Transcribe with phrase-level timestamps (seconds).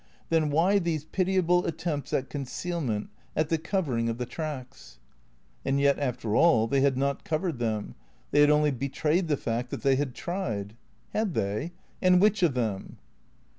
[0.29, 4.97] Then why these pitiable at tempts at concealment, at the covering of the tracks?
[5.63, 7.93] And yet, after all, they had not covered them.
[8.31, 10.75] They had only betrayed the fact that they had tried.
[11.13, 11.73] Had they?
[12.01, 12.97] And which of them